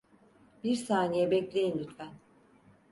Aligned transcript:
Bir 0.63 0.75
saniye 0.75 1.31
bekleyin 1.31 1.79
lütfen. 1.79 2.13